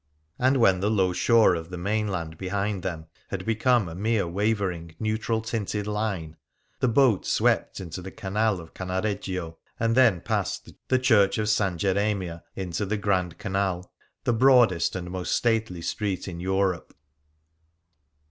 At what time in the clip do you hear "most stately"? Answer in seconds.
15.11-15.83